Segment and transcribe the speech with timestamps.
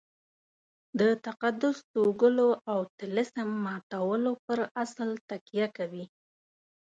[0.99, 6.05] د تقدس توږلو او طلسم ماتولو پر اصل تکیه کوي.